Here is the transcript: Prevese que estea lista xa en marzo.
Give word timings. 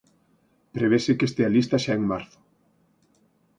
Prevese 0.75 1.11
que 1.17 1.27
estea 1.29 1.53
lista 1.55 1.77
xa 1.83 1.93
en 1.99 2.03
marzo. 2.11 2.39